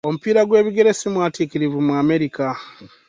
Omupiira 0.07 0.41
gw'ebigere 0.47 0.89
simwatiikirivu 0.99 1.77
mu 1.87 1.93
Amerka. 2.01 2.47